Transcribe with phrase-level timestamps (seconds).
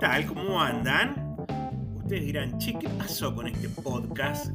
[0.00, 0.24] tal?
[0.24, 1.36] ¿Cómo andan?
[1.94, 4.50] Ustedes dirán, che, ¿qué pasó con este podcast?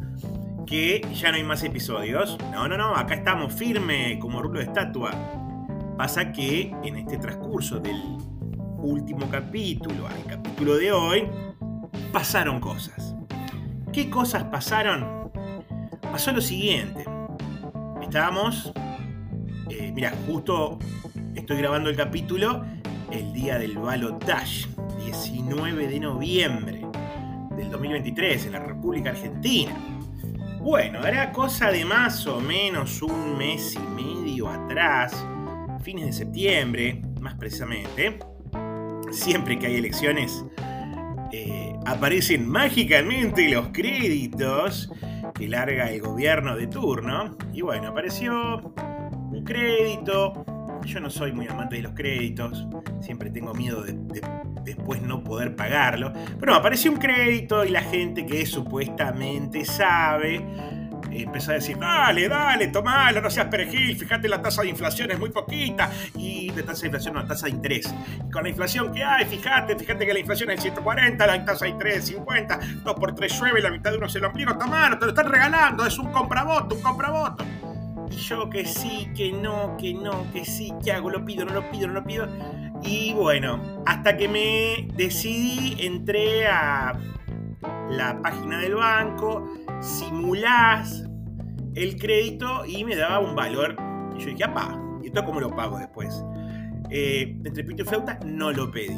[0.66, 2.36] Que ya no hay más episodios.
[2.52, 5.12] No, no, no, acá estamos firme como rulo de estatua.
[5.98, 8.02] Pasa que en este transcurso del
[8.80, 11.27] último capítulo al capítulo de hoy,
[12.12, 13.16] pasaron cosas.
[13.93, 15.32] ¿Qué cosas pasaron?
[16.12, 17.05] Pasó lo siguiente.
[18.02, 18.73] Estábamos,
[19.70, 20.80] eh, mira, justo
[21.36, 22.66] estoy grabando el capítulo
[23.12, 24.68] el día del Balotage,
[25.05, 26.82] 19 de noviembre
[27.55, 29.72] del 2023 en la República Argentina.
[30.59, 35.13] Bueno, hará cosa de más o menos un mes y medio atrás,
[35.84, 38.18] fines de septiembre, más precisamente,
[39.12, 40.44] siempre que hay elecciones,
[41.32, 44.91] eh, aparecen mágicamente los créditos
[45.35, 47.38] que larga el gobierno de turno.
[47.54, 48.74] Y bueno, apareció
[49.32, 50.46] un crédito
[50.85, 52.67] yo no soy muy amante de los créditos,
[53.02, 53.96] siempre tengo miedo de,
[54.63, 56.13] después no poder pagarlo.
[56.40, 60.45] Pero no, apareció un crédito y la gente que supuestamente sabe
[61.12, 65.19] empezó a decir, dale, dale, tomalo, no seas perejil, fíjate la tasa de inflación es
[65.19, 67.94] muy poquita, y de tasa de inflación no, tasa de interés.
[68.31, 71.72] con la inflación que hay, fíjate, fíjate que la inflación es 140, la tasa de
[71.72, 74.97] interés es 50, 2 por 3 llueve, la mitad de uno se lo ombligo, tomalo,
[74.97, 77.45] te lo están regalando, es un compravoto, un compravoto.
[78.11, 81.09] Y yo que sí, que no, que no, que sí, que hago?
[81.09, 82.28] Lo pido, no lo pido, no lo pido.
[82.84, 86.94] Y bueno, hasta que me decidí, entré a
[87.89, 89.47] la página del banco,
[89.81, 91.06] simulás
[91.75, 93.75] el crédito y me daba un valor.
[94.16, 96.23] Y yo dije, apa, ¿y esto cómo lo pago después?
[96.89, 98.97] Eh, entre pito y flauta no lo pedí.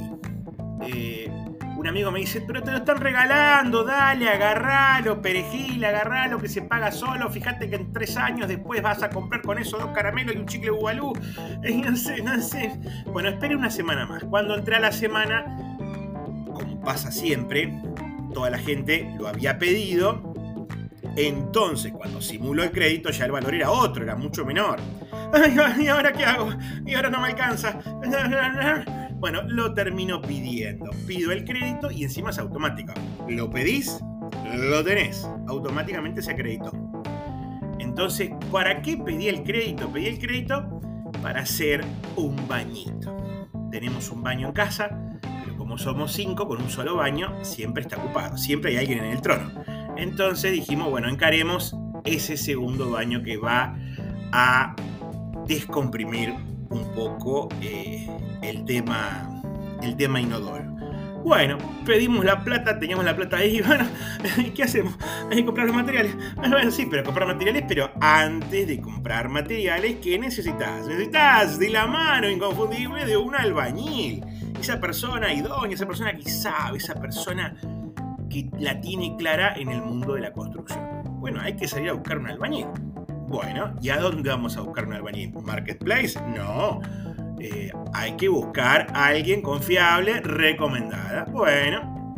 [0.82, 1.32] Eh,
[1.78, 6.64] un amigo me dice, pero te lo están regalando, dale, agarralo, perejil, agarralo, que se
[6.64, 7.30] paga solo.
[7.30, 10.48] Fíjate que en tres años después vas a comprar con eso dos caramelos y un
[10.48, 11.14] chicle bubalú.
[11.86, 12.80] no sé, no sé.
[13.06, 14.24] Bueno, espere una semana más.
[14.24, 15.46] Cuando entré a la semana,
[16.52, 17.72] como pasa siempre,
[18.34, 20.34] toda la gente lo había pedido.
[21.16, 24.80] Entonces, cuando simuló el crédito, ya el valor era otro, era mucho menor.
[25.80, 26.50] ¿y ahora qué hago?
[26.86, 27.80] Y ahora no me alcanza.
[29.20, 30.92] Bueno, lo termino pidiendo.
[31.08, 32.94] Pido el crédito y encima es automático.
[33.28, 34.00] Lo pedís,
[34.54, 35.28] lo tenés.
[35.48, 36.72] Automáticamente se acreditó.
[37.80, 39.92] Entonces, ¿para qué pedí el crédito?
[39.92, 40.80] Pedí el crédito
[41.24, 41.84] para hacer
[42.16, 43.18] un bañito.
[43.72, 44.90] Tenemos un baño en casa,
[45.44, 48.38] pero como somos cinco, con un solo baño, siempre está ocupado.
[48.38, 49.52] Siempre hay alguien en el trono.
[49.98, 53.76] Entonces dijimos, bueno, encaremos ese segundo baño que va
[54.32, 54.76] a
[55.48, 56.36] descomprimir
[56.70, 58.10] un poco eh,
[58.42, 59.42] el, tema,
[59.82, 60.78] el tema inodoro.
[61.24, 63.86] Bueno, pedimos la plata, teníamos la plata ahí, bueno,
[64.56, 64.96] ¿qué hacemos?
[65.30, 66.16] Hay que comprar los materiales.
[66.36, 70.88] Bueno, sí, pero comprar materiales, pero antes de comprar materiales, ¿qué necesitas?
[70.88, 74.24] Necesitas de la mano inconfundible de un albañil.
[74.60, 77.56] Esa persona idónea, esa persona que sabe, esa persona
[78.30, 80.80] que la tiene clara en el mundo de la construcción.
[81.20, 82.68] Bueno, hay que salir a buscar un albañil.
[83.28, 85.34] Bueno, ¿y a dónde vamos a buscar un albañil?
[85.34, 86.18] ¿Marketplace?
[86.34, 86.80] No.
[87.40, 91.26] Eh, hay que buscar a alguien confiable, recomendada.
[91.26, 92.16] Bueno,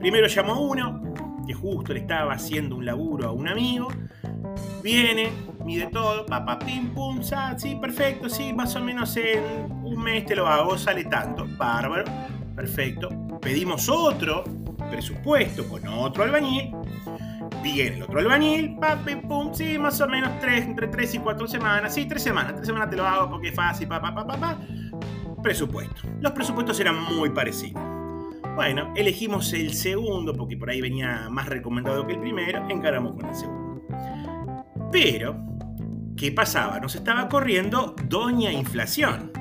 [0.00, 1.02] primero llamo a uno,
[1.46, 3.88] que justo le estaba haciendo un laburo a un amigo.
[4.82, 5.30] Viene,
[5.64, 10.26] mide todo, papá, pim, pum, sa, sí, perfecto, sí, más o menos en un mes
[10.26, 11.46] te lo hago, sale tanto.
[11.56, 12.04] Bárbaro,
[12.56, 13.08] perfecto.
[13.40, 14.42] Pedimos otro
[14.90, 16.74] presupuesto con otro albañil
[17.62, 21.46] Viene el otro albañil, papi, pum, sí, más o menos tres, entre 3 y 4
[21.46, 21.94] semanas.
[21.94, 24.38] Sí, 3 semanas, 3 semanas te lo hago porque es fácil, pa, pa, pa, pa,
[24.38, 24.58] pa.
[25.42, 26.02] Presupuesto.
[26.20, 27.82] Los presupuestos eran muy parecidos.
[28.54, 33.26] Bueno, elegimos el segundo porque por ahí venía más recomendado que el primero, encaramos con
[33.26, 33.82] el segundo.
[34.90, 35.36] Pero,
[36.16, 36.80] ¿qué pasaba?
[36.80, 39.32] Nos estaba corriendo Doña Inflación.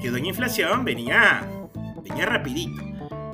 [0.00, 1.48] Que Doña Inflación venía,
[2.04, 2.82] venía rapidito.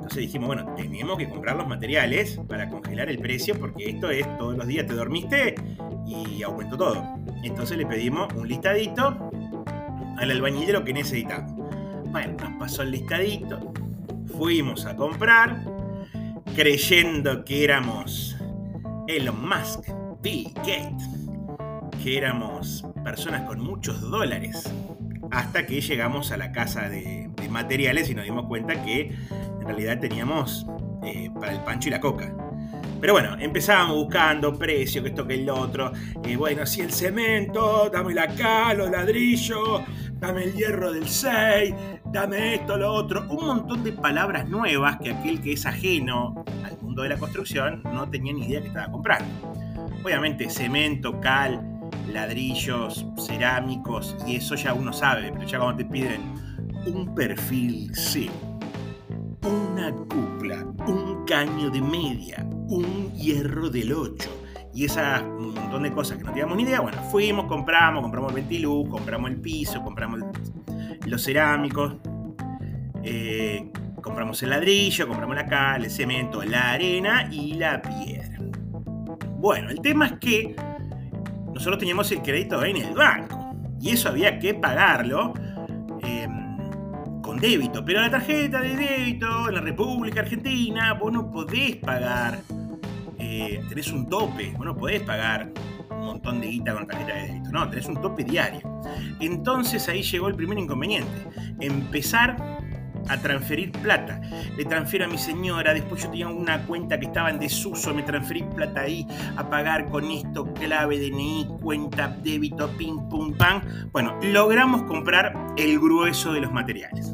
[0.08, 4.26] Entonces dijimos, bueno, tenemos que comprar los materiales para congelar el precio porque esto es
[4.38, 5.54] todos los días te dormiste
[6.06, 7.04] y aumentó todo.
[7.44, 9.30] Entonces le pedimos un listadito
[10.16, 11.52] al albañil de lo que necesitamos.
[12.06, 13.74] Bueno, nos pasó el listadito,
[14.38, 15.62] fuimos a comprar,
[16.56, 18.34] creyendo que éramos
[19.08, 19.90] Elon Musk,
[20.22, 21.06] Bill Gates,
[22.02, 24.72] que éramos personas con muchos dólares,
[25.30, 29.14] hasta que llegamos a la casa de materiales y nos dimos cuenta que
[29.68, 30.66] realidad teníamos
[31.02, 32.32] eh, para el pancho y la coca.
[33.00, 35.92] Pero bueno, empezábamos buscando precio, que esto, que el otro.
[36.24, 39.82] Eh, bueno, si el cemento, dame acá, los ladrillos,
[40.14, 41.74] dame el hierro del 6,
[42.12, 43.26] dame esto, lo otro.
[43.30, 47.82] Un montón de palabras nuevas que aquel que es ajeno al mundo de la construcción
[47.84, 49.52] no tenía ni idea que estaba comprando.
[50.02, 51.62] Obviamente, cemento, cal,
[52.12, 56.20] ladrillos, cerámicos, y eso ya uno sabe, pero ya cuando te piden
[56.86, 58.28] un perfil sí
[59.42, 64.28] una cupla, un caño de media, un hierro del 8
[64.74, 66.80] y esas un montón de cosas que no teníamos ni idea.
[66.80, 70.20] Bueno, fuimos, compramos, compramos el ventilú, compramos el piso, compramos
[71.06, 71.96] los cerámicos,
[73.02, 73.70] eh,
[74.02, 78.38] compramos el ladrillo, compramos la cal, el cemento, la arena y la piedra.
[79.38, 80.56] Bueno, el tema es que
[81.52, 85.32] nosotros teníamos el crédito en el banco y eso había que pagarlo
[87.40, 92.40] débito, pero la tarjeta de débito en la República Argentina vos no podés pagar,
[93.18, 95.50] eh, tenés un tope, vos no podés pagar
[95.90, 98.60] un montón de guita con tarjeta de débito, no, tenés un tope diario.
[99.20, 101.28] Entonces ahí llegó el primer inconveniente,
[101.60, 102.36] empezar
[103.08, 104.20] a transferir plata.
[104.56, 108.02] Le transfiero a mi señora, después yo tenía una cuenta que estaba en desuso, me
[108.02, 109.06] transferí plata ahí
[109.36, 113.62] a pagar con esto, clave, DNI, cuenta, débito, ping, pum, pam.
[113.92, 117.12] Bueno, logramos comprar el grueso de los materiales.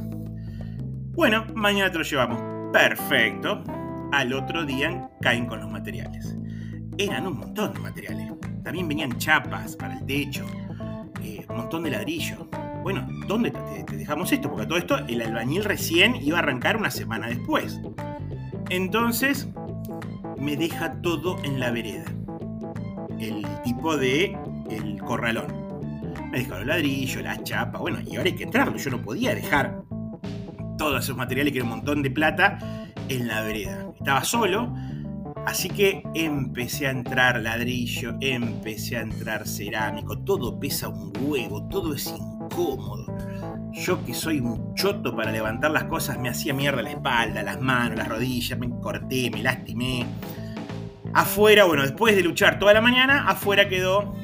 [1.15, 2.41] Bueno, mañana te lo llevamos.
[2.73, 3.63] Perfecto.
[4.13, 6.37] Al otro día caen con los materiales.
[6.99, 8.33] Eran un montón de materiales.
[8.63, 10.47] También venían chapas para el techo,
[11.23, 12.49] eh, un montón de ladrillo
[12.85, 14.51] bueno, ¿dónde te, dejamos esto?
[14.51, 17.81] Porque todo esto el albañil recién iba a arrancar una semana después.
[18.69, 19.49] Entonces,
[20.37, 22.05] me deja todo en la vereda.
[23.19, 24.37] El tipo de
[24.69, 25.47] el corralón.
[26.31, 28.77] Me deja los ladrillos, la chapa, bueno, y ahora hay que entrarlo.
[28.77, 29.83] Yo no podía dejar
[30.77, 32.59] todos esos materiales, que era un montón de plata,
[33.09, 33.87] en la vereda.
[33.99, 34.75] Estaba solo,
[35.47, 41.95] así que empecé a entrar ladrillo, empecé a entrar cerámico, todo pesa un huevo, todo
[41.95, 42.15] es
[42.55, 43.07] cómodo.
[43.73, 47.61] Yo que soy un choto para levantar las cosas, me hacía mierda la espalda, las
[47.61, 50.07] manos, las rodillas, me corté, me lastimé.
[51.13, 54.15] Afuera, bueno, después de luchar toda la mañana, afuera quedó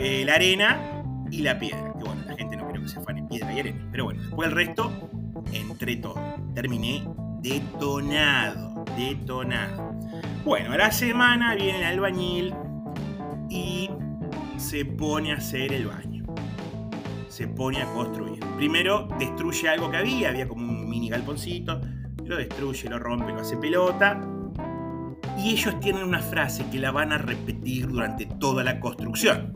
[0.00, 1.92] eh, la arena y la piedra.
[1.98, 3.88] Que bueno, la gente no creo que se afane piedra y arena.
[3.90, 5.10] Pero bueno, después el resto,
[6.54, 7.04] Terminé
[7.40, 9.94] detonado, detonado.
[10.44, 12.54] Bueno, a la semana viene el albañil
[13.48, 13.90] y
[14.56, 16.08] se pone a hacer el baño
[17.38, 18.40] se pone a construir.
[18.56, 21.80] Primero destruye algo que había, había como un mini galponcito,
[22.24, 24.20] lo destruye, lo rompe, lo hace pelota.
[25.38, 29.54] Y ellos tienen una frase que la van a repetir durante toda la construcción.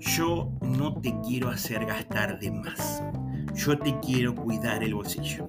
[0.00, 3.04] Yo no te quiero hacer gastar de más.
[3.54, 5.48] Yo te quiero cuidar el bolsillo.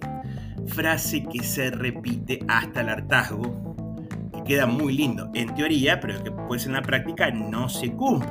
[0.67, 3.97] Frase que se repite hasta el hartazgo,
[4.33, 8.29] que queda muy lindo en teoría, pero que pues en la práctica no se cumple.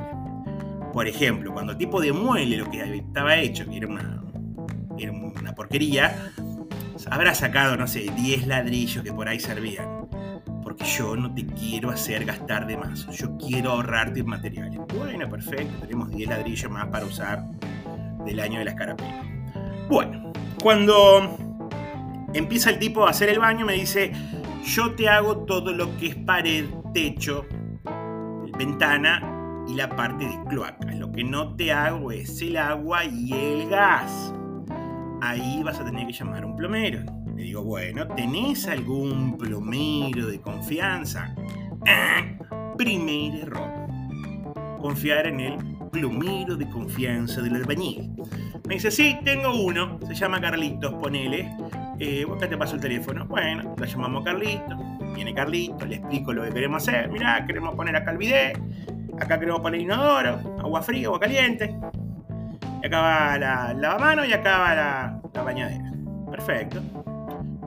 [0.93, 4.23] Por ejemplo, cuando el tipo demuele lo que estaba hecho, que era una,
[4.97, 6.31] era una porquería,
[7.11, 10.07] habrá sacado, no sé, 10 ladrillos que por ahí servían.
[10.63, 13.07] Porque yo no te quiero hacer gastar de más.
[13.07, 14.79] Yo quiero ahorrarte materiales.
[14.97, 15.81] Bueno, perfecto.
[15.81, 17.45] Tenemos 10 ladrillos más para usar
[18.25, 19.34] del año de las carapelas.
[19.89, 21.37] Bueno, cuando
[22.33, 24.11] empieza el tipo a hacer el baño, me dice:
[24.65, 27.45] Yo te hago todo lo que es pared, techo,
[28.57, 30.91] ventana y la parte de cloaca.
[30.93, 34.33] Lo que no te hago es el agua y el gas.
[35.21, 37.01] Ahí vas a tener que llamar a un plomero.
[37.35, 41.35] Le digo, bueno, ¿tenés algún plomero de confianza?
[42.77, 43.71] primer error.
[44.79, 48.11] Confiar en el plomero de confianza del albañil.
[48.67, 49.97] Me dice, sí, tengo uno.
[50.05, 51.49] Se llama Carlitos, ponele.
[51.99, 53.25] Eh, acá te paso el teléfono.
[53.25, 54.77] Bueno, lo llamamos Carlitos.
[55.15, 57.09] Viene Carlitos, le explico lo que queremos hacer.
[57.09, 58.59] Mirá, queremos poner acá el bidet
[59.19, 61.73] Acá queremos poner inodoro, agua fría, agua caliente.
[62.83, 65.93] Y acá va la lavamano y acá va la, bañadera.
[66.29, 66.81] Perfecto.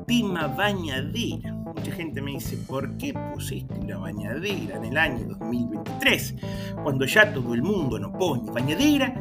[0.07, 1.58] Tema bañadera.
[1.79, 6.35] Mucha gente me dice, ¿por qué pusiste una bañadera en el año 2023?
[6.83, 9.15] Cuando ya todo el mundo no pone bañadera.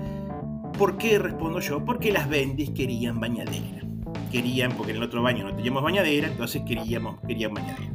[0.76, 1.86] ¿Por qué respondo yo?
[1.86, 3.84] Porque las vendes querían bañadera.
[4.32, 7.94] Querían, porque en el otro baño no teníamos bañadera, entonces queríamos, querían bañadera.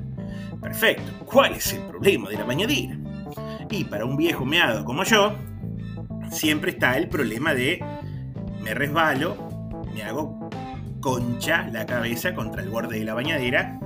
[0.60, 1.24] Perfecto.
[1.26, 2.96] ¿Cuál es el problema de la bañadera?
[3.68, 5.32] Y para un viejo meado como yo,
[6.30, 7.84] siempre está el problema de
[8.62, 9.36] me resbalo,
[9.92, 10.48] me hago
[11.00, 13.80] concha la cabeza contra el borde de la bañadera,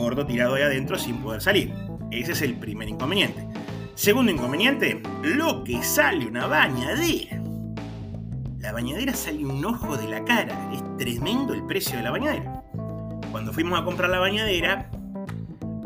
[0.00, 1.72] gordo tirado ahí adentro sin poder salir.
[2.10, 3.46] Ese es el primer inconveniente.
[3.94, 7.40] Segundo inconveniente, lo que sale una bañadera.
[8.58, 10.70] La bañadera sale un ojo de la cara.
[10.72, 12.62] Es tremendo el precio de la bañadera.
[13.30, 14.90] Cuando fuimos a comprar la bañadera,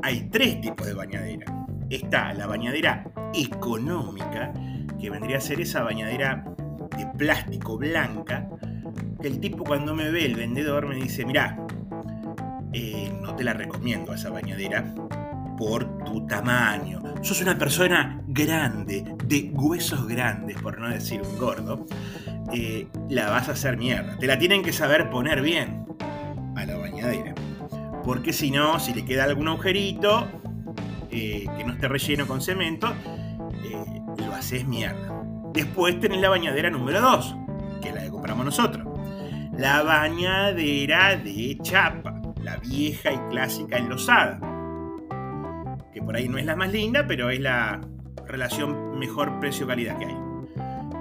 [0.03, 1.55] hay tres tipos de bañadera
[1.91, 3.05] está la bañadera
[3.35, 4.53] económica,
[5.01, 6.45] que vendría a ser esa bañadera
[6.97, 8.49] de plástico blanca,
[9.23, 11.64] el tipo cuando me ve, el vendedor, me dice, mira,
[13.21, 14.85] no te la recomiendo esa bañadera
[15.57, 17.03] por tu tamaño.
[17.23, 21.87] Sos una persona grande, de huesos grandes, por no decir un gordo.
[22.53, 24.17] Eh, la vas a hacer mierda.
[24.19, 25.87] Te la tienen que saber poner bien.
[26.55, 27.35] bañadera.
[28.05, 30.29] Porque si no, si le queda algún agujerito
[31.11, 32.93] eh, que no esté relleno con cemento,
[33.65, 35.23] eh, lo haces mierda.
[35.53, 37.37] Después tenés la bañadera número 2,
[37.81, 38.87] que es la que compramos nosotros.
[39.57, 42.14] La bañadera de chapa,
[42.45, 44.39] la vieja y clásica enlosada.
[45.93, 47.81] Que por ahí no es la más linda, pero es la
[48.27, 50.17] relación mejor precio-calidad que hay.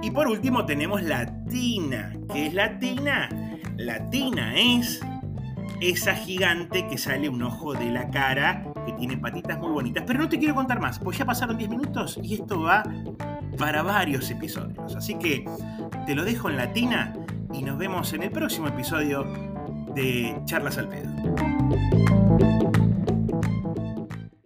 [0.02, 2.12] Y por último tenemos la tina.
[2.32, 3.28] ¿Qué es la tina?
[3.76, 5.00] La tina es
[5.80, 10.04] esa gigante que sale un ojo de la cara, que tiene patitas muy bonitas.
[10.06, 12.84] Pero no te quiero contar más, pues ya pasaron 10 minutos y esto va
[13.58, 14.94] para varios episodios.
[14.94, 15.44] Así que
[16.06, 17.14] te lo dejo en la tina
[17.52, 19.53] y nos vemos en el próximo episodio
[19.94, 22.23] de Charlas al Pedo.